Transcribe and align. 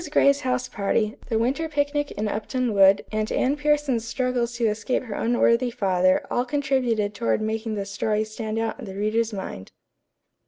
Gray's 0.09 0.39
house 0.41 0.67
party, 0.67 1.15
the 1.29 1.37
winter 1.37 1.69
picnic 1.69 2.09
in 2.13 2.27
Upton 2.27 2.73
Wood, 2.73 3.05
and 3.11 3.31
Anne 3.31 3.55
Pierson's 3.55 4.03
struggles 4.03 4.53
to 4.55 4.65
escape 4.65 5.03
her 5.03 5.13
unworthy 5.13 5.69
father 5.69 6.25
all 6.31 6.43
contributed 6.43 7.13
toward 7.13 7.39
making 7.39 7.75
the 7.75 7.85
story 7.85 8.23
stand 8.23 8.57
out 8.57 8.79
in 8.79 8.85
the 8.85 8.95
reader's 8.95 9.31
mind. 9.31 9.71